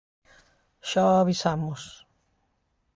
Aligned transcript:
Xa 0.89 1.01
o 1.11 1.13
avisamos. 1.23 1.81